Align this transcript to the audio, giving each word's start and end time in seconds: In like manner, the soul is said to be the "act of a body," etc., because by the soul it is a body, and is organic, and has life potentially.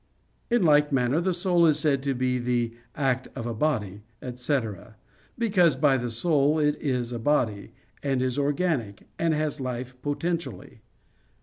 In 0.49 0.63
like 0.63 0.91
manner, 0.91 1.21
the 1.21 1.31
soul 1.31 1.67
is 1.67 1.77
said 1.77 2.01
to 2.01 2.15
be 2.15 2.39
the 2.39 2.73
"act 2.95 3.27
of 3.35 3.45
a 3.45 3.53
body," 3.53 4.01
etc., 4.19 4.95
because 5.37 5.75
by 5.75 5.95
the 5.95 6.09
soul 6.09 6.57
it 6.57 6.75
is 6.81 7.11
a 7.11 7.19
body, 7.19 7.73
and 8.01 8.19
is 8.19 8.39
organic, 8.39 9.03
and 9.19 9.35
has 9.35 9.61
life 9.61 9.95
potentially. 10.01 10.81